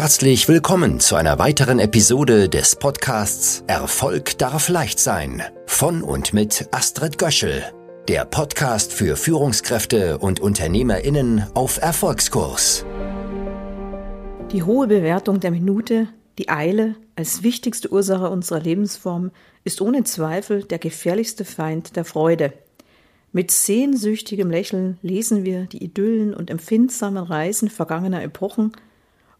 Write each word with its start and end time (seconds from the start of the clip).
Herzlich 0.00 0.46
willkommen 0.46 1.00
zu 1.00 1.16
einer 1.16 1.40
weiteren 1.40 1.80
Episode 1.80 2.48
des 2.48 2.76
Podcasts 2.76 3.64
Erfolg 3.66 4.38
darf 4.38 4.68
leicht 4.68 5.00
sein 5.00 5.42
von 5.66 6.02
und 6.02 6.32
mit 6.32 6.68
Astrid 6.70 7.18
Göschel, 7.18 7.64
der 8.06 8.24
Podcast 8.24 8.92
für 8.92 9.16
Führungskräfte 9.16 10.18
und 10.18 10.38
Unternehmerinnen 10.38 11.46
auf 11.54 11.82
Erfolgskurs. 11.82 12.86
Die 14.52 14.62
hohe 14.62 14.86
Bewertung 14.86 15.40
der 15.40 15.50
Minute, 15.50 16.06
die 16.38 16.48
Eile 16.48 16.94
als 17.16 17.42
wichtigste 17.42 17.90
Ursache 17.90 18.30
unserer 18.30 18.60
Lebensform 18.60 19.32
ist 19.64 19.80
ohne 19.80 20.04
Zweifel 20.04 20.62
der 20.62 20.78
gefährlichste 20.78 21.44
Feind 21.44 21.96
der 21.96 22.04
Freude. 22.04 22.52
Mit 23.32 23.50
sehnsüchtigem 23.50 24.48
Lächeln 24.48 24.96
lesen 25.02 25.44
wir 25.44 25.64
die 25.64 25.82
Idyllen 25.82 26.34
und 26.34 26.50
empfindsamen 26.50 27.24
Reisen 27.24 27.68
vergangener 27.68 28.22
Epochen– 28.22 28.70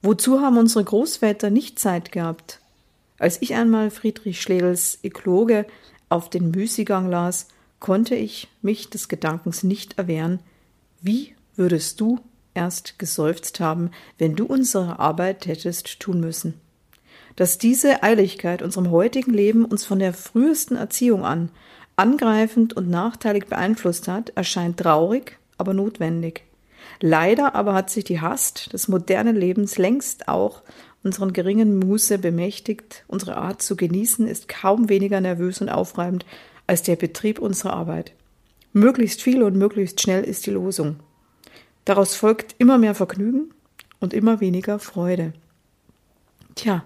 Wozu 0.00 0.40
haben 0.40 0.58
unsere 0.58 0.84
Großväter 0.84 1.50
nicht 1.50 1.78
Zeit 1.78 2.12
gehabt? 2.12 2.60
Als 3.18 3.42
ich 3.42 3.54
einmal 3.54 3.90
Friedrich 3.90 4.40
Schlegels 4.40 4.98
Ekloge 5.02 5.66
auf 6.08 6.30
den 6.30 6.52
Müßiggang 6.52 7.10
las, 7.10 7.48
konnte 7.80 8.14
ich 8.14 8.48
mich 8.62 8.90
des 8.90 9.08
Gedankens 9.08 9.64
nicht 9.64 9.98
erwehren, 9.98 10.40
wie 11.00 11.34
würdest 11.56 12.00
du 12.00 12.20
erst 12.54 12.98
geseufzt 12.98 13.60
haben, 13.60 13.90
wenn 14.18 14.36
du 14.36 14.46
unsere 14.46 14.98
Arbeit 14.98 15.46
hättest 15.46 16.00
tun 16.00 16.20
müssen. 16.20 16.54
Dass 17.36 17.58
diese 17.58 18.02
Eiligkeit 18.02 18.62
unserem 18.62 18.90
heutigen 18.90 19.32
Leben 19.32 19.64
uns 19.64 19.84
von 19.84 19.98
der 19.98 20.12
frühesten 20.12 20.76
Erziehung 20.76 21.24
an 21.24 21.50
angreifend 21.96 22.74
und 22.74 22.88
nachteilig 22.88 23.46
beeinflusst 23.46 24.06
hat, 24.06 24.30
erscheint 24.30 24.78
traurig, 24.78 25.36
aber 25.56 25.74
notwendig. 25.74 26.47
Leider 27.00 27.54
aber 27.54 27.74
hat 27.74 27.90
sich 27.90 28.04
die 28.04 28.20
Hast 28.20 28.72
des 28.72 28.88
modernen 28.88 29.36
Lebens 29.36 29.78
längst 29.78 30.28
auch 30.28 30.62
unseren 31.02 31.32
geringen 31.32 31.78
Muße 31.78 32.18
bemächtigt. 32.18 33.04
Unsere 33.06 33.36
Art 33.36 33.62
zu 33.62 33.76
genießen 33.76 34.26
ist 34.26 34.48
kaum 34.48 34.88
weniger 34.88 35.20
nervös 35.20 35.60
und 35.60 35.68
aufreibend 35.68 36.26
als 36.66 36.82
der 36.82 36.96
Betrieb 36.96 37.38
unserer 37.38 37.72
Arbeit. 37.72 38.12
Möglichst 38.72 39.22
viel 39.22 39.42
und 39.42 39.56
möglichst 39.56 40.00
schnell 40.00 40.24
ist 40.24 40.46
die 40.46 40.50
Losung. 40.50 40.96
Daraus 41.84 42.14
folgt 42.14 42.54
immer 42.58 42.78
mehr 42.78 42.94
Vergnügen 42.94 43.54
und 44.00 44.12
immer 44.12 44.40
weniger 44.40 44.78
Freude. 44.78 45.32
Tja, 46.54 46.84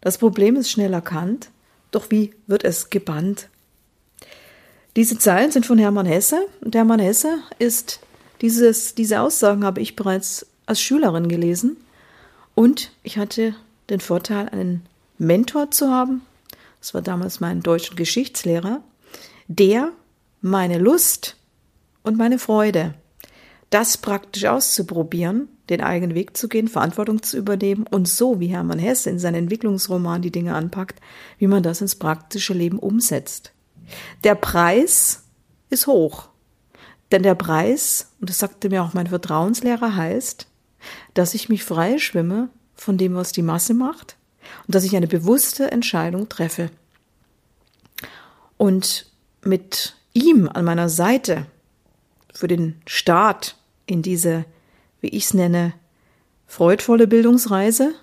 das 0.00 0.18
Problem 0.18 0.56
ist 0.56 0.70
schnell 0.70 0.92
erkannt, 0.92 1.50
doch 1.90 2.10
wie 2.10 2.34
wird 2.46 2.64
es 2.64 2.90
gebannt? 2.90 3.48
Diese 4.94 5.18
Zeilen 5.18 5.50
sind 5.50 5.66
von 5.66 5.78
Hermann 5.78 6.06
Hesse 6.06 6.46
und 6.60 6.74
Hermann 6.74 7.00
Hesse 7.00 7.38
ist 7.58 8.00
dieses, 8.40 8.94
diese 8.94 9.20
Aussagen 9.20 9.64
habe 9.64 9.80
ich 9.80 9.96
bereits 9.96 10.46
als 10.66 10.80
Schülerin 10.80 11.28
gelesen 11.28 11.76
und 12.54 12.90
ich 13.02 13.18
hatte 13.18 13.54
den 13.88 14.00
Vorteil, 14.00 14.48
einen 14.48 14.84
Mentor 15.18 15.70
zu 15.70 15.90
haben. 15.90 16.22
Das 16.80 16.94
war 16.94 17.02
damals 17.02 17.40
mein 17.40 17.62
deutscher 17.62 17.94
Geschichtslehrer, 17.94 18.80
der 19.48 19.90
meine 20.40 20.78
Lust 20.78 21.36
und 22.02 22.16
meine 22.16 22.38
Freude, 22.38 22.94
das 23.70 23.96
praktisch 23.96 24.44
auszuprobieren, 24.44 25.48
den 25.68 25.80
eigenen 25.80 26.14
Weg 26.14 26.36
zu 26.36 26.48
gehen, 26.48 26.68
Verantwortung 26.68 27.22
zu 27.22 27.36
übernehmen 27.36 27.86
und 27.90 28.06
so, 28.06 28.38
wie 28.38 28.46
Hermann 28.46 28.78
Hesse 28.78 29.10
in 29.10 29.18
seinem 29.18 29.36
Entwicklungsroman 29.36 30.22
die 30.22 30.30
Dinge 30.30 30.54
anpackt, 30.54 31.00
wie 31.38 31.48
man 31.48 31.62
das 31.62 31.80
ins 31.80 31.96
praktische 31.96 32.54
Leben 32.54 32.78
umsetzt. 32.78 33.52
Der 34.22 34.34
Preis 34.34 35.24
ist 35.70 35.86
hoch. 35.86 36.28
Denn 37.12 37.22
der 37.22 37.34
Preis, 37.34 38.10
und 38.20 38.30
das 38.30 38.38
sagte 38.38 38.68
mir 38.68 38.82
auch 38.82 38.94
mein 38.94 39.06
Vertrauenslehrer, 39.06 39.94
heißt, 39.94 40.46
dass 41.14 41.34
ich 41.34 41.48
mich 41.48 41.64
frei 41.64 41.98
schwimme 41.98 42.48
von 42.74 42.98
dem, 42.98 43.14
was 43.14 43.32
die 43.32 43.42
Masse 43.42 43.74
macht 43.74 44.16
und 44.66 44.74
dass 44.74 44.84
ich 44.84 44.96
eine 44.96 45.06
bewusste 45.06 45.70
Entscheidung 45.70 46.28
treffe. 46.28 46.70
Und 48.56 49.06
mit 49.42 49.96
ihm 50.12 50.48
an 50.48 50.64
meiner 50.64 50.88
Seite 50.88 51.46
für 52.32 52.48
den 52.48 52.80
Start 52.86 53.56
in 53.86 54.02
diese, 54.02 54.44
wie 55.00 55.08
ich 55.08 55.24
es 55.26 55.34
nenne, 55.34 55.74
freudvolle 56.46 57.06
Bildungsreise, 57.06 57.94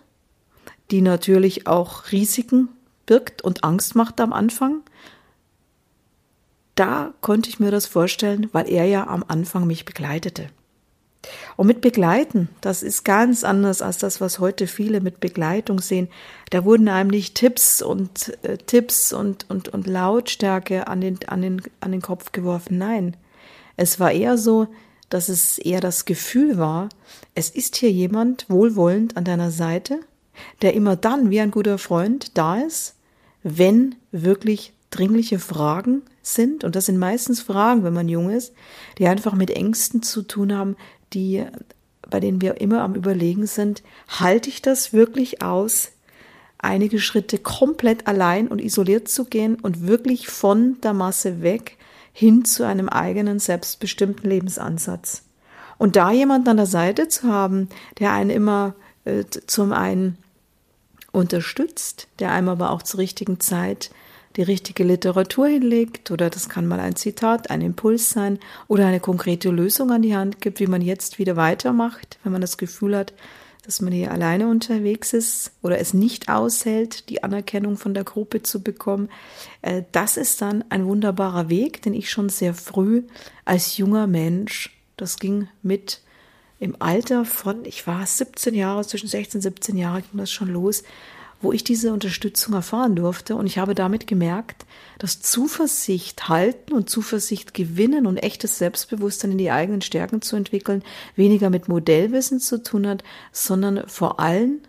die 0.91 1.01
natürlich 1.01 1.67
auch 1.67 2.11
Risiken 2.11 2.69
birgt 3.06 3.41
und 3.41 3.63
Angst 3.63 3.95
macht 3.95 4.22
am 4.22 4.33
Anfang, 4.33 4.81
da 6.75 7.13
konnte 7.22 7.50
ich 7.50 7.59
mir 7.59 7.72
das 7.72 7.85
vorstellen, 7.85 8.50
weil 8.51 8.69
er 8.69 8.85
ja 8.85 9.07
am 9.07 9.23
Anfang 9.28 9.67
mich 9.67 9.85
begleitete. 9.85 10.47
Und 11.56 11.67
mit 11.67 11.81
Begleiten, 11.81 12.50
das 12.61 12.84
ist 12.84 13.06
ganz 13.06 13.44
anders 13.44 13.81
als 13.81 13.97
das, 13.97 14.19
was 14.19 14.39
heute 14.39 14.67
viele 14.67 15.00
mit 15.00 15.19
Begleitung 15.19 15.79
sehen. 15.79 16.09
Da 16.50 16.66
wurden 16.66 16.89
einem 16.89 17.09
nicht 17.09 17.35
Tipps 17.35 17.81
und 17.81 18.38
äh, 18.44 18.57
Tipps 18.57 19.13
und, 19.13 19.50
und, 19.50 19.69
und 19.69 19.88
Lautstärke 19.88 20.88
an 20.88 21.01
den, 21.01 21.19
an, 21.28 21.41
den, 21.41 21.62
an 21.79 21.91
den 21.91 22.01
Kopf 22.01 22.31
geworfen. 22.31 22.78
Nein. 22.78 23.16
Es 23.78 24.00
war 24.00 24.12
eher 24.12 24.38
so, 24.38 24.67
dass 25.09 25.29
es 25.29 25.59
eher 25.59 25.79
das 25.79 26.06
Gefühl 26.06 26.57
war, 26.57 26.89
es 27.35 27.50
ist 27.50 27.75
hier 27.75 27.91
jemand 27.91 28.50
wohlwollend 28.50 29.16
an 29.16 29.23
deiner 29.23 29.51
Seite, 29.51 30.00
der 30.62 30.73
immer 30.73 30.95
dann 30.95 31.29
wie 31.29 31.39
ein 31.39 31.51
guter 31.51 31.78
Freund 31.78 32.38
da 32.38 32.57
ist, 32.57 32.95
wenn 33.44 33.95
wirklich 34.12 34.72
dringliche 34.93 35.39
Fragen 35.39 36.01
sind, 36.21 36.63
und 36.63 36.75
das 36.75 36.85
sind 36.85 36.97
meistens 36.97 37.41
Fragen, 37.41 37.83
wenn 37.83 37.93
man 37.93 38.09
jung 38.09 38.29
ist, 38.29 38.53
die 38.97 39.07
einfach 39.07 39.33
mit 39.33 39.51
Ängsten 39.51 40.03
zu 40.03 40.21
tun 40.21 40.55
haben, 40.55 40.75
die, 41.13 41.45
bei 42.09 42.19
denen 42.19 42.41
wir 42.41 42.61
immer 42.61 42.81
am 42.81 42.95
Überlegen 42.95 43.45
sind, 43.45 43.83
halte 44.07 44.49
ich 44.49 44.61
das 44.61 44.93
wirklich 44.93 45.41
aus, 45.41 45.89
einige 46.57 46.99
Schritte 46.99 47.37
komplett 47.37 48.07
allein 48.07 48.47
und 48.47 48.61
isoliert 48.61 49.09
zu 49.09 49.25
gehen 49.25 49.55
und 49.55 49.85
wirklich 49.85 50.29
von 50.29 50.79
der 50.81 50.93
Masse 50.93 51.41
weg 51.41 51.77
hin 52.13 52.45
zu 52.45 52.65
einem 52.65 52.87
eigenen 52.89 53.39
selbstbestimmten 53.39 54.29
Lebensansatz. 54.29 55.23
Und 55.77 55.95
da 55.95 56.11
jemand 56.11 56.47
an 56.47 56.57
der 56.57 56.67
Seite 56.67 57.07
zu 57.09 57.27
haben, 57.27 57.67
der 57.99 58.13
einen 58.13 58.29
immer 58.29 58.75
äh, 59.05 59.25
zum 59.47 59.73
einen 59.73 60.17
unterstützt, 61.11 62.07
der 62.19 62.31
einem 62.31 62.49
aber 62.49 62.71
auch 62.71 62.83
zur 62.83 62.99
richtigen 62.99 63.39
Zeit 63.39 63.91
die 64.35 64.44
richtige 64.44 64.83
Literatur 64.83 65.47
hinlegt 65.47 66.11
oder 66.11 66.29
das 66.29 66.49
kann 66.49 66.66
mal 66.66 66.79
ein 66.79 66.95
Zitat, 66.95 67.49
ein 67.49 67.61
Impuls 67.61 68.09
sein 68.09 68.39
oder 68.67 68.88
eine 68.88 68.99
konkrete 68.99 69.49
Lösung 69.49 69.91
an 69.91 70.01
die 70.01 70.16
Hand 70.16 70.41
gibt, 70.41 70.59
wie 70.59 70.67
man 70.67 70.81
jetzt 70.81 71.19
wieder 71.19 71.35
weitermacht, 71.35 72.17
wenn 72.23 72.31
man 72.31 72.41
das 72.41 72.57
Gefühl 72.57 72.95
hat, 72.97 73.13
dass 73.66 73.79
man 73.79 73.94
hier 73.94 74.11
alleine 74.11 74.49
unterwegs 74.49 75.13
ist 75.13 75.51
oder 75.61 75.79
es 75.79 75.94
nicht 75.94 76.29
aushält, 76.29 77.09
die 77.09 77.23
Anerkennung 77.23 77.77
von 77.77 77.94
der 77.94 78.03
Gruppe 78.03 78.44
zu 78.44 78.61
bekommen. 78.61 79.09
Äh, 79.61 79.83
das 79.91 80.17
ist 80.17 80.41
dann 80.41 80.65
ein 80.69 80.85
wunderbarer 80.85 81.50
Weg, 81.50 81.81
den 81.81 81.94
ich 81.94 82.09
schon 82.09 82.29
sehr 82.29 82.53
früh 82.53 83.03
als 83.45 83.77
junger 83.77 84.07
Mensch, 84.07 84.77
das 84.97 85.17
ging 85.17 85.47
mit 85.61 86.01
im 86.59 86.75
Alter 86.79 87.25
von, 87.25 87.65
ich 87.65 87.88
war 87.88 88.05
17 88.05 88.53
Jahre, 88.53 88.85
zwischen 88.85 89.09
16 89.09 89.39
und 89.39 89.41
17 89.41 89.77
Jahre 89.77 90.01
ging 90.01 90.17
das 90.17 90.31
schon 90.31 90.50
los, 90.50 90.83
wo 91.43 91.51
ich 91.51 91.63
diese 91.63 91.93
Unterstützung 91.93 92.53
erfahren 92.53 92.95
durfte. 92.95 93.35
Und 93.35 93.45
ich 93.45 93.57
habe 93.57 93.75
damit 93.75 94.07
gemerkt, 94.07 94.65
dass 94.97 95.21
Zuversicht 95.21 96.29
halten 96.29 96.73
und 96.73 96.89
Zuversicht 96.89 97.53
gewinnen 97.53 98.07
und 98.07 98.17
echtes 98.17 98.57
Selbstbewusstsein 98.57 99.33
in 99.33 99.37
die 99.37 99.51
eigenen 99.51 99.81
Stärken 99.81 100.21
zu 100.21 100.35
entwickeln, 100.35 100.83
weniger 101.15 101.49
mit 101.49 101.67
Modellwissen 101.67 102.39
zu 102.39 102.63
tun 102.63 102.87
hat, 102.87 103.03
sondern 103.31 103.83
vor 103.87 104.19
allem 104.19 104.61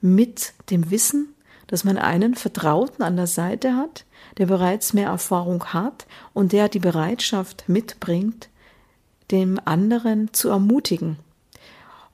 mit 0.00 0.54
dem 0.70 0.90
Wissen, 0.90 1.34
dass 1.66 1.84
man 1.84 1.98
einen 1.98 2.34
Vertrauten 2.34 3.02
an 3.02 3.16
der 3.16 3.26
Seite 3.26 3.76
hat, 3.76 4.04
der 4.38 4.46
bereits 4.46 4.92
mehr 4.92 5.08
Erfahrung 5.08 5.66
hat 5.66 6.06
und 6.32 6.52
der 6.52 6.68
die 6.68 6.78
Bereitschaft 6.78 7.64
mitbringt, 7.68 8.48
dem 9.30 9.60
anderen 9.64 10.32
zu 10.32 10.48
ermutigen 10.48 11.18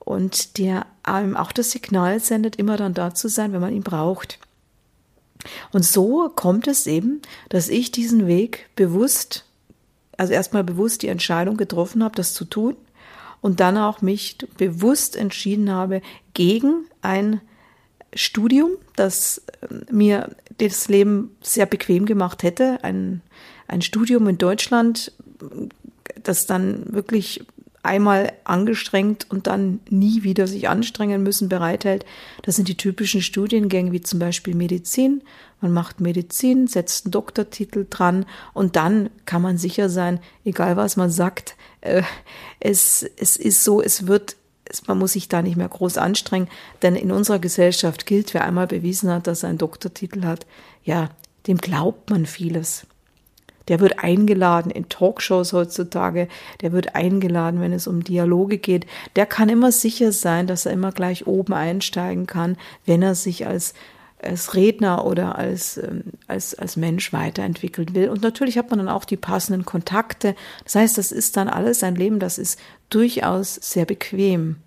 und 0.07 0.57
der 0.57 0.85
einem 1.03 1.35
auch 1.35 1.51
das 1.51 1.71
Signal 1.71 2.21
sendet, 2.21 2.55
immer 2.55 2.77
dann 2.77 2.93
da 2.93 3.13
zu 3.13 3.27
sein, 3.27 3.51
wenn 3.51 3.59
man 3.59 3.73
ihn 3.73 3.83
braucht. 3.83 4.39
Und 5.73 5.83
so 5.83 6.29
kommt 6.33 6.67
es 6.67 6.87
eben, 6.87 7.21
dass 7.49 7.67
ich 7.67 7.91
diesen 7.91 8.25
Weg 8.25 8.69
bewusst, 8.77 9.43
also 10.15 10.31
erstmal 10.31 10.63
bewusst 10.63 11.01
die 11.01 11.09
Entscheidung 11.09 11.57
getroffen 11.57 12.05
habe, 12.05 12.15
das 12.15 12.33
zu 12.33 12.45
tun 12.45 12.77
und 13.41 13.59
dann 13.59 13.77
auch 13.77 14.01
mich 14.01 14.37
bewusst 14.57 15.17
entschieden 15.17 15.69
habe 15.69 16.01
gegen 16.33 16.85
ein 17.01 17.41
Studium, 18.13 18.71
das 18.95 19.43
äh, 19.61 19.91
mir 19.91 20.35
das 20.57 20.87
Leben 20.87 21.35
sehr 21.41 21.65
bequem 21.65 22.05
gemacht 22.05 22.43
hätte, 22.43 22.81
ein, 22.81 23.21
ein 23.67 23.81
Studium 23.81 24.27
in 24.29 24.37
Deutschland, 24.37 25.11
das 26.23 26.45
dann 26.45 26.93
wirklich 26.93 27.45
einmal 27.87 28.33
angestrengt 28.43 29.25
und 29.29 29.47
dann 29.47 29.79
nie 29.89 30.23
wieder 30.23 30.47
sich 30.47 30.69
anstrengen 30.69 31.23
müssen 31.23 31.49
bereithält. 31.49 32.05
Das 32.43 32.55
sind 32.55 32.67
die 32.67 32.77
typischen 32.77 33.21
Studiengänge 33.21 33.91
wie 33.91 34.01
zum 34.01 34.19
Beispiel 34.19 34.55
Medizin. 34.55 35.23
Man 35.61 35.71
macht 35.71 35.99
Medizin, 36.01 36.67
setzt 36.67 37.05
einen 37.05 37.11
Doktortitel 37.11 37.87
dran 37.89 38.25
und 38.53 38.75
dann 38.75 39.09
kann 39.25 39.41
man 39.41 39.57
sicher 39.57 39.89
sein, 39.89 40.19
egal 40.45 40.77
was 40.77 40.97
man 40.97 41.09
sagt, 41.09 41.55
äh, 41.81 42.03
es, 42.59 43.03
es 43.17 43.37
ist 43.37 43.63
so, 43.63 43.81
es 43.81 44.05
wird 44.07 44.35
man 44.85 44.97
muss 44.97 45.13
sich 45.13 45.29
da 45.29 45.41
nicht 45.41 45.55
mehr 45.55 45.69
groß 45.69 45.97
anstrengen, 45.97 46.49
denn 46.81 46.97
in 46.97 47.11
unserer 47.11 47.39
Gesellschaft 47.39 48.05
gilt, 48.05 48.33
wer 48.33 48.43
einmal 48.43 48.67
bewiesen 48.67 49.09
hat, 49.09 49.25
dass 49.25 49.43
er 49.43 49.49
einen 49.49 49.57
Doktortitel 49.57 50.25
hat, 50.25 50.45
ja, 50.83 51.09
dem 51.47 51.57
glaubt 51.57 52.09
man 52.09 52.25
vieles. 52.25 52.85
Der 53.67 53.79
wird 53.79 54.03
eingeladen 54.03 54.71
in 54.71 54.89
Talkshows 54.89 55.53
heutzutage, 55.53 56.27
der 56.61 56.71
wird 56.71 56.95
eingeladen, 56.95 57.61
wenn 57.61 57.73
es 57.73 57.87
um 57.87 58.03
Dialoge 58.03 58.57
geht. 58.57 58.85
Der 59.15 59.25
kann 59.25 59.49
immer 59.49 59.71
sicher 59.71 60.11
sein, 60.11 60.47
dass 60.47 60.65
er 60.65 60.73
immer 60.73 60.91
gleich 60.91 61.27
oben 61.27 61.53
einsteigen 61.53 62.27
kann, 62.27 62.57
wenn 62.85 63.01
er 63.01 63.15
sich 63.15 63.45
als 63.45 63.73
als 64.19 64.55
Redner 64.55 65.05
oder 65.05 65.37
als, 65.37 65.77
ähm, 65.77 66.03
als, 66.27 66.55
als 66.55 66.75
Mensch 66.75 67.13
weiterentwickeln 67.13 67.93
will. 67.93 68.09
Und 68.09 68.23
natürlich 68.23 68.57
hat 68.57 68.69
man 68.69 68.79
dann 68.79 68.89
auch 68.89 69.05
die 69.05 69.17
passenden 69.17 69.65
Kontakte. 69.65 70.35
Das 70.63 70.75
heißt, 70.75 70.97
das 70.97 71.11
ist 71.11 71.37
dann 71.37 71.47
alles 71.47 71.83
ein 71.83 71.95
Leben, 71.95 72.19
das 72.19 72.37
ist 72.37 72.59
durchaus 72.89 73.55
sehr 73.55 73.85
bequem. 73.85 74.57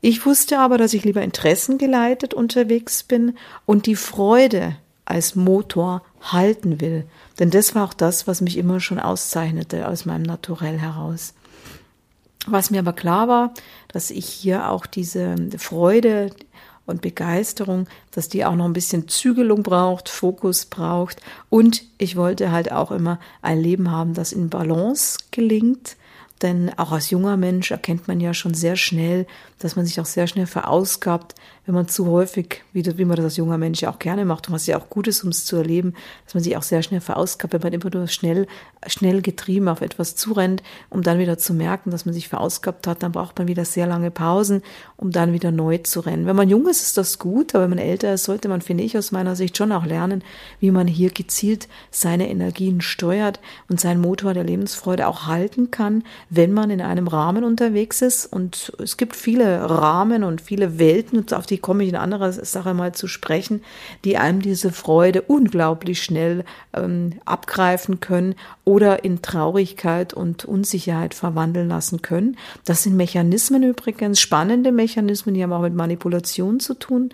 Ich 0.00 0.26
wusste 0.26 0.58
aber, 0.58 0.78
dass 0.78 0.94
ich 0.94 1.04
lieber 1.04 1.22
interessengeleitet 1.22 2.34
unterwegs 2.34 3.02
bin 3.02 3.36
und 3.64 3.86
die 3.86 3.96
Freude 3.96 4.76
als 5.04 5.34
Motor 5.34 6.02
halten 6.32 6.80
will. 6.80 7.04
Denn 7.38 7.50
das 7.50 7.74
war 7.74 7.84
auch 7.84 7.94
das, 7.94 8.26
was 8.26 8.40
mich 8.40 8.56
immer 8.56 8.80
schon 8.80 8.98
auszeichnete 8.98 9.88
aus 9.88 10.04
meinem 10.04 10.22
Naturell 10.22 10.78
heraus. 10.78 11.34
Was 12.46 12.70
mir 12.70 12.80
aber 12.80 12.92
klar 12.92 13.28
war, 13.28 13.54
dass 13.88 14.10
ich 14.10 14.26
hier 14.26 14.70
auch 14.70 14.86
diese 14.86 15.36
Freude 15.58 16.30
und 16.86 17.00
Begeisterung, 17.00 17.86
dass 18.10 18.28
die 18.28 18.44
auch 18.44 18.54
noch 18.54 18.66
ein 18.66 18.74
bisschen 18.74 19.08
Zügelung 19.08 19.62
braucht, 19.62 20.08
Fokus 20.08 20.66
braucht. 20.66 21.20
Und 21.48 21.82
ich 21.96 22.16
wollte 22.16 22.52
halt 22.52 22.70
auch 22.70 22.90
immer 22.90 23.18
ein 23.40 23.60
Leben 23.60 23.90
haben, 23.90 24.14
das 24.14 24.32
in 24.32 24.50
Balance 24.50 25.18
gelingt. 25.30 25.96
Denn 26.42 26.76
auch 26.76 26.92
als 26.92 27.08
junger 27.10 27.38
Mensch 27.38 27.70
erkennt 27.70 28.06
man 28.06 28.20
ja 28.20 28.34
schon 28.34 28.52
sehr 28.52 28.76
schnell, 28.76 29.26
dass 29.58 29.76
man 29.76 29.86
sich 29.86 30.00
auch 30.00 30.04
sehr 30.06 30.26
schnell 30.26 30.46
verausgabt, 30.46 31.34
wenn 31.66 31.74
man 31.74 31.88
zu 31.88 32.06
häufig, 32.06 32.62
wie, 32.72 32.84
wie 32.98 33.04
man 33.04 33.16
das 33.16 33.24
als 33.24 33.36
junger 33.36 33.56
Mensch 33.56 33.82
auch 33.84 33.98
gerne 33.98 34.24
macht 34.24 34.48
und 34.48 34.54
was 34.54 34.66
ja 34.66 34.78
auch 34.78 34.90
gut 34.90 35.08
ist, 35.08 35.24
um 35.24 35.30
es 35.30 35.46
zu 35.46 35.56
erleben, 35.56 35.94
dass 36.24 36.34
man 36.34 36.42
sich 36.42 36.56
auch 36.56 36.62
sehr 36.62 36.82
schnell 36.82 37.00
verausgabt, 37.00 37.54
wenn 37.54 37.62
man 37.62 37.72
immer 37.72 37.90
nur 37.92 38.06
schnell, 38.06 38.46
schnell 38.86 39.22
getrieben 39.22 39.68
auf 39.68 39.80
etwas 39.80 40.14
zurennt, 40.14 40.62
um 40.90 41.02
dann 41.02 41.18
wieder 41.18 41.38
zu 41.38 41.54
merken, 41.54 41.90
dass 41.90 42.04
man 42.04 42.12
sich 42.12 42.28
verausgabt 42.28 42.86
hat, 42.86 43.02
dann 43.02 43.12
braucht 43.12 43.38
man 43.38 43.48
wieder 43.48 43.64
sehr 43.64 43.86
lange 43.86 44.10
Pausen, 44.10 44.62
um 44.96 45.10
dann 45.10 45.32
wieder 45.32 45.50
neu 45.50 45.78
zu 45.78 46.00
rennen. 46.00 46.26
Wenn 46.26 46.36
man 46.36 46.50
jung 46.50 46.68
ist, 46.68 46.82
ist 46.82 46.98
das 46.98 47.18
gut, 47.18 47.54
aber 47.54 47.64
wenn 47.64 47.70
man 47.70 47.78
älter 47.78 48.12
ist, 48.12 48.24
sollte 48.24 48.48
man, 48.48 48.60
finde 48.60 48.84
ich, 48.84 48.98
aus 48.98 49.10
meiner 49.10 49.34
Sicht 49.34 49.56
schon 49.56 49.72
auch 49.72 49.86
lernen, 49.86 50.22
wie 50.60 50.70
man 50.70 50.86
hier 50.86 51.10
gezielt 51.10 51.68
seine 51.90 52.28
Energien 52.28 52.82
steuert 52.82 53.40
und 53.70 53.80
seinen 53.80 54.00
Motor 54.02 54.34
der 54.34 54.44
Lebensfreude 54.44 55.06
auch 55.06 55.26
halten 55.26 55.70
kann, 55.70 56.04
wenn 56.28 56.52
man 56.52 56.70
in 56.70 56.82
einem 56.82 57.08
Rahmen 57.08 57.44
unterwegs 57.44 58.02
ist. 58.02 58.26
Und 58.26 58.72
es 58.82 58.98
gibt 58.98 59.16
viele 59.16 59.70
Rahmen 59.70 60.24
und 60.24 60.42
viele 60.42 60.78
Welten, 60.78 61.24
auf 61.32 61.46
die 61.46 61.53
komme 61.58 61.82
ich 61.84 61.90
in 61.90 61.96
anderer 61.96 62.32
Sache 62.32 62.74
mal 62.74 62.94
zu 62.94 63.06
sprechen, 63.06 63.62
die 64.04 64.16
einem 64.16 64.40
diese 64.40 64.72
Freude 64.72 65.22
unglaublich 65.22 66.02
schnell 66.02 66.44
ähm, 66.72 67.14
abgreifen 67.24 68.00
können 68.00 68.34
oder 68.64 69.04
in 69.04 69.22
Traurigkeit 69.22 70.14
und 70.14 70.44
Unsicherheit 70.44 71.14
verwandeln 71.14 71.68
lassen 71.68 72.02
können. 72.02 72.36
Das 72.64 72.82
sind 72.82 72.96
Mechanismen 72.96 73.62
übrigens, 73.62 74.20
spannende 74.20 74.72
Mechanismen, 74.72 75.34
die 75.34 75.42
haben 75.42 75.52
auch 75.52 75.62
mit 75.62 75.74
Manipulation 75.74 76.60
zu 76.60 76.74
tun. 76.74 77.10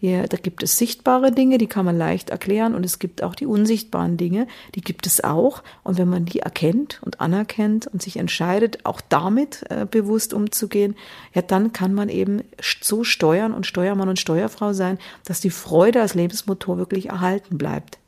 Die, 0.00 0.22
da 0.28 0.36
gibt 0.36 0.62
es 0.62 0.76
sichtbare 0.76 1.32
Dinge, 1.32 1.58
die 1.58 1.66
kann 1.66 1.84
man 1.84 1.96
leicht 1.96 2.30
erklären 2.30 2.74
und 2.74 2.84
es 2.84 2.98
gibt 2.98 3.22
auch 3.22 3.34
die 3.34 3.46
unsichtbaren 3.46 4.16
Dinge, 4.16 4.46
die 4.74 4.80
gibt 4.80 5.06
es 5.06 5.22
auch. 5.22 5.62
Und 5.82 5.98
wenn 5.98 6.08
man 6.08 6.24
die 6.24 6.40
erkennt 6.40 7.00
und 7.02 7.20
anerkennt 7.20 7.86
und 7.86 8.02
sich 8.02 8.16
entscheidet, 8.16 8.84
auch 8.84 9.00
damit 9.00 9.64
äh, 9.70 9.86
bewusst 9.88 10.34
umzugehen, 10.34 10.96
ja, 11.32 11.42
dann 11.42 11.72
kann 11.72 11.94
man 11.94 12.08
eben 12.08 12.42
so 12.60 13.04
steuern 13.04 13.52
und 13.52 13.66
Steuermann 13.84 14.08
und 14.08 14.18
Steuerfrau 14.18 14.72
sein, 14.72 14.98
dass 15.24 15.42
die 15.42 15.50
Freude 15.50 16.00
als 16.00 16.14
Lebensmotor 16.14 16.78
wirklich 16.78 17.10
erhalten 17.10 17.58
bleibt. 17.58 17.98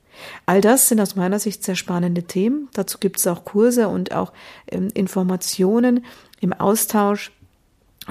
All 0.46 0.62
das 0.62 0.88
sind 0.88 1.00
aus 1.02 1.16
meiner 1.16 1.38
Sicht 1.38 1.62
sehr 1.62 1.74
spannende 1.74 2.22
Themen. 2.22 2.70
Dazu 2.72 2.96
gibt 2.96 3.18
es 3.18 3.26
auch 3.26 3.44
Kurse 3.44 3.88
und 3.88 4.14
auch 4.14 4.32
ähm, 4.70 4.88
Informationen 4.94 6.06
im 6.40 6.54
Austausch. 6.54 7.30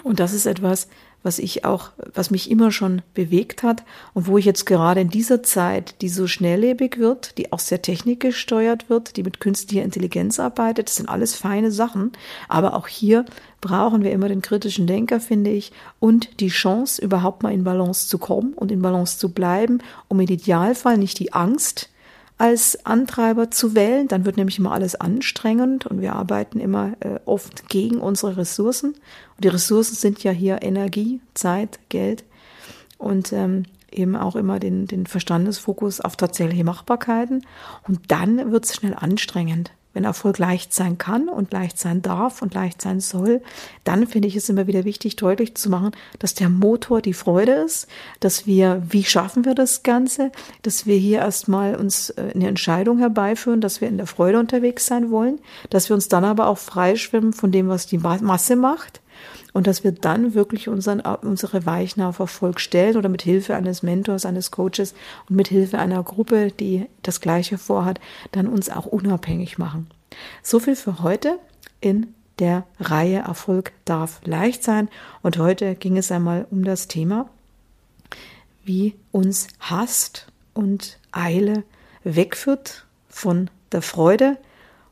Und 0.03 0.19
das 0.19 0.33
ist 0.33 0.45
etwas, 0.45 0.87
was 1.25 1.39
ich 1.39 1.65
auch, 1.65 1.89
was 2.13 2.29
mich 2.29 2.51
immer 2.51 2.71
schon 2.71 3.01
bewegt 3.15 3.63
hat 3.63 3.83
und 4.13 4.27
wo 4.27 4.37
ich 4.37 4.45
jetzt 4.45 4.65
gerade 4.65 5.01
in 5.01 5.09
dieser 5.09 5.41
Zeit, 5.41 5.95
die 6.01 6.09
so 6.09 6.27
schnelllebig 6.27 6.99
wird, 6.99 7.39
die 7.39 7.51
auch 7.51 7.59
sehr 7.59 7.81
technikgesteuert 7.81 8.91
wird, 8.91 9.17
die 9.17 9.23
mit 9.23 9.39
künstlicher 9.39 9.83
Intelligenz 9.83 10.39
arbeitet, 10.39 10.87
das 10.87 10.97
sind 10.97 11.09
alles 11.09 11.35
feine 11.35 11.71
Sachen, 11.71 12.11
aber 12.47 12.75
auch 12.75 12.87
hier 12.87 13.25
brauchen 13.59 14.03
wir 14.03 14.11
immer 14.11 14.27
den 14.29 14.43
kritischen 14.43 14.85
Denker, 14.85 15.19
finde 15.19 15.49
ich, 15.49 15.71
und 15.99 16.39
die 16.39 16.49
Chance, 16.49 17.01
überhaupt 17.01 17.41
mal 17.41 17.51
in 17.51 17.63
Balance 17.63 18.07
zu 18.07 18.19
kommen 18.19 18.53
und 18.53 18.71
in 18.71 18.83
Balance 18.83 19.17
zu 19.17 19.29
bleiben, 19.29 19.79
um 20.07 20.19
im 20.19 20.27
Idealfall 20.27 20.99
nicht 20.99 21.17
die 21.17 21.33
Angst 21.33 21.89
als 22.37 22.85
Antreiber 22.85 23.51
zu 23.51 23.75
wählen. 23.75 24.07
Dann 24.07 24.25
wird 24.25 24.37
nämlich 24.37 24.59
immer 24.59 24.71
alles 24.71 24.95
anstrengend 24.95 25.85
und 25.85 26.01
wir 26.01 26.13
arbeiten 26.13 26.59
immer 26.59 26.93
äh, 26.99 27.19
oft 27.25 27.69
gegen 27.69 27.97
unsere 27.97 28.37
Ressourcen. 28.37 28.91
Und 29.35 29.43
die 29.43 29.49
Ressourcen 29.49 29.95
sind 29.95 30.23
ja 30.23 30.31
hier 30.31 30.61
Energie, 30.61 31.21
Zeit, 31.33 31.79
Geld 31.89 32.23
und 32.97 33.31
ähm, 33.33 33.63
eben 33.91 34.15
auch 34.15 34.35
immer 34.35 34.59
den, 34.59 34.87
den 34.87 35.05
Verstandesfokus 35.05 36.01
auf 36.01 36.17
tatsächliche 36.17 36.63
Machbarkeiten. 36.63 37.45
Und 37.87 38.11
dann 38.11 38.51
wird 38.51 38.65
es 38.65 38.75
schnell 38.75 38.95
anstrengend 38.95 39.71
wenn 39.95 40.03
Erfolg 40.03 40.37
leicht 40.37 40.73
sein 40.73 40.97
kann 40.97 41.29
und 41.29 41.53
leicht 41.53 41.79
sein 41.79 42.01
darf 42.01 42.41
und 42.41 42.53
leicht 42.53 42.81
sein 42.81 42.99
soll, 42.99 43.41
dann 43.85 44.05
finde 44.05 44.27
ich 44.27 44.35
es 44.35 44.49
immer 44.49 44.67
wieder 44.67 44.83
wichtig, 44.83 45.15
deutlich 45.15 45.55
zu 45.55 45.69
machen, 45.69 45.91
dass 46.19 46.33
der 46.33 46.49
Motor 46.49 47.01
die 47.01 47.13
Freude 47.13 47.53
ist, 47.53 47.87
dass 48.19 48.45
wir, 48.45 48.83
wie 48.89 49.05
schaffen 49.05 49.45
wir 49.45 49.55
das 49.55 49.83
Ganze, 49.83 50.31
dass 50.61 50.85
wir 50.85 50.97
hier 50.97 51.19
erstmal 51.19 51.75
uns 51.75 52.09
äh, 52.11 52.31
eine 52.35 52.47
Entscheidung 52.47 52.99
herbeiführen, 52.99 53.61
dass 53.61 53.79
wir 53.79 53.87
in 53.87 53.97
der 53.97 54.07
Freude 54.07 54.37
unterwegs 54.37 54.85
sein 54.85 55.09
wollen, 55.11 55.39
dass 55.69 55.89
wir 55.89 55.95
uns 55.95 56.09
dann 56.09 56.25
aber 56.25 56.47
auch 56.47 56.57
freischwimmen 56.57 57.31
von 57.31 57.51
dem, 57.51 57.69
was 57.69 57.87
die 57.87 57.97
Masse 57.97 58.57
macht, 58.57 59.01
und 59.55 59.67
dass 59.67 59.85
wir 59.85 59.93
dann 59.93 60.33
wirklich 60.33 60.67
unseren, 60.67 60.99
unsere 60.99 61.65
Weichen 61.65 62.03
auf 62.03 62.19
Erfolg 62.19 62.59
stellen 62.59 62.97
oder 62.97 63.07
mit 63.07 63.21
Hilfe 63.21 63.55
eines 63.55 63.83
Mentors, 63.83 64.25
eines 64.25 64.51
Coaches 64.51 64.93
und 65.29 65.37
mit 65.37 65.47
Hilfe 65.47 65.79
einer 65.79 66.03
Gruppe, 66.03 66.51
die 66.51 66.87
das 67.03 67.21
Gleiche 67.21 67.57
vorhat, 67.57 68.01
dann 68.33 68.49
uns 68.49 68.69
auch 68.69 68.85
unabhängig 68.85 69.57
machen. 69.57 69.87
So 70.43 70.59
viel 70.59 70.75
für 70.75 71.01
heute 71.01 71.39
in 71.79 72.13
der 72.39 72.65
Reihe 72.81 73.19
Erfolg 73.19 73.71
darf 73.85 74.19
leicht 74.25 74.61
sein. 74.61 74.89
Und 75.21 75.37
heute 75.37 75.75
ging 75.75 75.95
es 75.95 76.11
einmal 76.11 76.45
um 76.51 76.65
das 76.65 76.89
Thema, 76.89 77.29
wie 78.65 78.93
uns 79.13 79.47
Hast 79.61 80.27
und 80.53 80.99
Eile 81.13 81.63
wegführt 82.03 82.85
von 83.07 83.49
der 83.71 83.81
Freude 83.81 84.35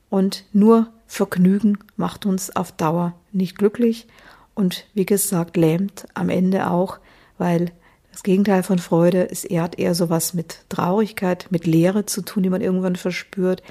und 0.09 0.45
nur 0.53 0.87
Vergnügen 1.05 1.79
macht 1.97 2.25
uns 2.25 2.55
auf 2.55 2.71
Dauer 2.71 3.13
nicht 3.33 3.57
glücklich 3.57 4.07
und 4.55 4.85
wie 4.93 5.05
gesagt 5.05 5.57
lähmt 5.57 6.05
am 6.13 6.29
Ende 6.29 6.69
auch, 6.69 6.99
weil 7.37 7.71
das 8.11 8.21
Gegenteil 8.21 8.61
von 8.61 8.77
Freude 8.77 9.23
ist 9.23 9.45
eher, 9.45 9.63
hat 9.63 9.79
eher 9.79 9.95
sowas 9.95 10.35
mit 10.35 10.59
Traurigkeit, 10.69 11.47
mit 11.49 11.65
Leere 11.65 12.05
zu 12.05 12.21
tun, 12.21 12.43
die 12.43 12.49
man 12.49 12.61
irgendwann 12.61 12.95
verspürt. 12.95 13.63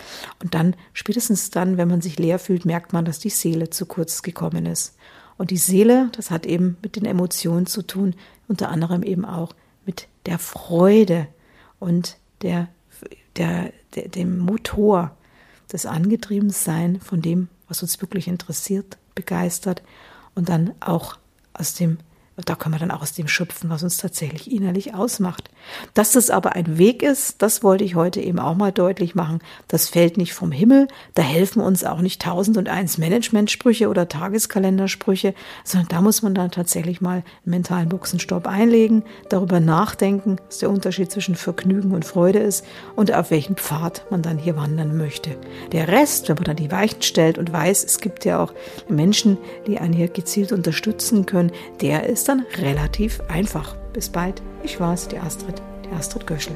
Und 0.43 0.55
dann, 0.55 0.75
spätestens 0.93 1.51
dann, 1.51 1.77
wenn 1.77 1.87
man 1.87 2.01
sich 2.01 2.19
leer 2.19 2.41
fühlt, 2.41 2.65
merkt 2.65 2.93
man, 2.93 3.05
dass 3.05 3.21
die 3.21 3.31
Seele 3.31 3.71
zu 3.71 3.87
kurz 3.87 4.23
gekommen 4.23 4.67
ist. 4.67 4.97
Und 5.39 5.53
die 5.53 5.57
Seele, 5.57 6.11
das 6.17 6.33
hat 6.33 6.45
eben 6.45 6.77
mit 6.83 6.97
den 6.97 7.05
Emotionen 7.05 7.67
zu 7.67 7.83
tun, 7.83 8.17
unter 8.49 8.69
anderem 8.69 9.05
eben 9.05 9.25
auch 9.25 9.55
mit 9.87 10.09
der 10.27 10.41
Freude 10.41 11.29
und 11.79 12.17
der, 12.43 12.67
der, 13.37 13.73
der 13.95 14.09
dem 14.09 14.39
Motor, 14.39 15.17
des 15.73 15.87
Angetriebensein 15.87 17.01
von 17.01 17.23
dem, 17.23 17.49
was 17.69 17.83
uns 17.83 18.01
wirklich 18.01 18.29
interessiert, 18.29 18.99
begeistert 19.15 19.83
und 20.35 20.49
dann 20.49 20.75
auch 20.81 21.17
aus 21.53 21.75
dem 21.75 21.99
da 22.37 22.55
können 22.55 22.75
wir 22.75 22.79
dann 22.79 22.91
auch 22.91 23.03
aus 23.03 23.13
dem 23.13 23.29
schöpfen, 23.29 23.69
was 23.69 23.83
uns 23.83 23.99
tatsächlich 23.99 24.51
innerlich 24.51 24.95
ausmacht. 24.95 25.51
Dass 25.93 26.13
das 26.13 26.31
aber 26.31 26.55
ein 26.55 26.79
Weg 26.79 27.03
ist, 27.03 27.43
das 27.43 27.63
wollte 27.63 27.85
ich 27.85 27.95
heute 27.95 28.21
eben 28.21 28.39
auch 28.39 28.55
mal 28.55 28.73
deutlich 28.73 29.15
machen. 29.15 29.41
Das 29.69 29.91
fällt 29.91 30.17
nicht 30.17 30.33
vom 30.33 30.51
Himmel. 30.51 30.89
Da 31.15 31.23
helfen 31.23 31.61
uns 31.61 31.85
auch 31.85 32.01
nicht 32.01 32.23
tausend 32.23 32.57
und 32.57 32.71
eins 32.71 32.97
Managementsprüche 32.97 33.89
oder 33.89 34.09
Tageskalendersprüche, 34.09 35.35
sondern 35.63 35.89
da 35.89 36.01
muss 36.01 36.23
man 36.23 36.35
dann 36.35 36.51
tatsächlich 36.51 37.03
mal 37.03 37.17
einen 37.17 37.25
mentalen 37.45 37.91
Buchsenstopp 37.91 38.47
einlegen, 38.47 39.05
darüber 39.29 39.61
nachdenken, 39.61 40.37
was 40.47 40.59
der 40.59 40.71
Unterschied 40.71 41.13
zwischen 41.13 41.35
Vergnügen 41.35 41.93
und 41.93 42.07
Freude 42.07 42.39
ist 42.39 42.65
und 42.97 43.13
auf 43.13 43.31
welchen 43.31 43.57
Pfad 43.57 44.11
man 44.11 44.23
dann 44.23 44.39
hier 44.39 44.57
wandern 44.57 44.97
möchte. 44.97 45.37
Der 45.73 45.89
Rest, 45.89 46.31
wenn 46.31 46.37
man 46.37 46.45
dann 46.45 46.57
die 46.57 46.71
Weichen 46.71 47.03
stellt 47.03 47.37
und 47.37 47.53
weiß, 47.53 47.85
es 47.85 48.01
gibt 48.01 48.25
ja 48.25 48.43
auch 48.43 48.55
Menschen, 48.89 49.37
die 49.67 49.79
einen 49.79 49.93
hier 49.93 50.09
gezielt 50.09 50.51
unterstützen 50.51 51.27
können, 51.27 51.53
der 51.83 52.07
ist 52.07 52.22
ist 52.23 52.29
dann 52.29 52.47
relativ 52.57 53.21
einfach. 53.27 53.75
Bis 53.93 54.09
bald. 54.09 54.43
Ich 54.63 54.79
war's, 54.79 55.09
die 55.09 55.19
Astrid, 55.19 55.61
die 55.85 55.93
Astrid 55.93 56.25
Göschel. 56.25 56.55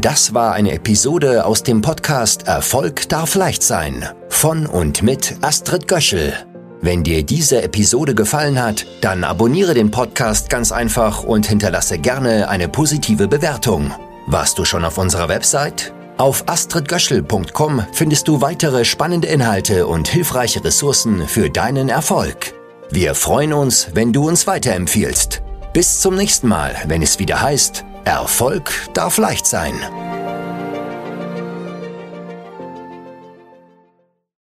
Das 0.00 0.32
war 0.32 0.52
eine 0.52 0.70
Episode 0.70 1.44
aus 1.44 1.64
dem 1.64 1.82
Podcast 1.82 2.46
Erfolg 2.46 3.08
darf 3.08 3.34
leicht 3.34 3.64
sein. 3.64 4.08
Von 4.28 4.64
und 4.64 5.02
mit 5.02 5.38
Astrid 5.40 5.88
Göschel. 5.88 6.34
Wenn 6.82 7.02
dir 7.02 7.24
diese 7.24 7.62
Episode 7.62 8.14
gefallen 8.14 8.62
hat, 8.62 8.86
dann 9.00 9.24
abonniere 9.24 9.74
den 9.74 9.90
Podcast 9.90 10.50
ganz 10.50 10.70
einfach 10.70 11.24
und 11.24 11.46
hinterlasse 11.46 11.98
gerne 11.98 12.48
eine 12.48 12.68
positive 12.68 13.26
Bewertung. 13.26 13.92
Warst 14.28 14.56
du 14.56 14.64
schon 14.64 14.84
auf 14.84 14.98
unserer 14.98 15.28
Website? 15.28 15.92
Auf 16.16 16.44
astridgöschel.com 16.46 17.86
findest 17.92 18.28
du 18.28 18.40
weitere 18.40 18.84
spannende 18.84 19.26
Inhalte 19.26 19.88
und 19.88 20.06
hilfreiche 20.06 20.62
Ressourcen 20.62 21.26
für 21.26 21.50
deinen 21.50 21.88
Erfolg. 21.88 22.55
Wir 22.90 23.14
freuen 23.14 23.52
uns, 23.52 23.88
wenn 23.94 24.12
du 24.12 24.28
uns 24.28 24.46
weiterempfiehlst. 24.46 25.42
Bis 25.72 26.00
zum 26.00 26.14
nächsten 26.14 26.48
Mal, 26.48 26.76
wenn 26.86 27.02
es 27.02 27.18
wieder 27.18 27.40
heißt, 27.42 27.84
Erfolg 28.04 28.70
darf 28.94 29.18
leicht 29.18 29.46
sein. 29.46 29.74